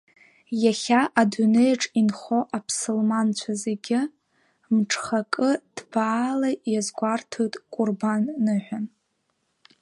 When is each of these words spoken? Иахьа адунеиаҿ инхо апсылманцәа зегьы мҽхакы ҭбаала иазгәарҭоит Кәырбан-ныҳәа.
Иахьа 0.63 1.01
адунеиаҿ 1.21 1.83
инхо 1.99 2.39
апсылманцәа 2.57 3.53
зегьы 3.63 3.99
мҽхакы 4.75 5.49
ҭбаала 5.75 6.49
иазгәарҭоит 6.71 7.53
Кәырбан-ныҳәа. 7.73 8.79